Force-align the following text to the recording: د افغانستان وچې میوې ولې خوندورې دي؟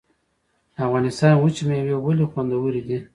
د 0.75 0.75
افغانستان 0.85 1.33
وچې 1.37 1.63
میوې 1.69 1.95
ولې 1.99 2.25
خوندورې 2.31 2.81
دي؟ 2.87 2.97